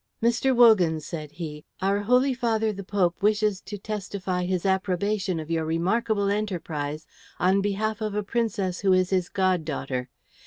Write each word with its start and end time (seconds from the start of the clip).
"Mr. 0.19 0.55
Wogan," 0.55 0.99
said 0.99 1.33
he, 1.33 1.63
"our 1.79 1.99
Holy 1.99 2.33
Father 2.33 2.73
the 2.73 2.83
Pope 2.83 3.21
wishes 3.21 3.61
to 3.61 3.77
testify 3.77 4.45
his 4.45 4.65
approbation 4.65 5.39
of 5.39 5.51
your 5.51 5.63
remarkable 5.63 6.31
enterprise 6.31 7.05
on 7.39 7.61
behalf 7.61 8.01
of 8.01 8.15
a 8.15 8.23
princess 8.23 8.79
who 8.79 8.93
is 8.93 9.11
his 9.11 9.29
god 9.29 9.63
daughter. 9.63 10.09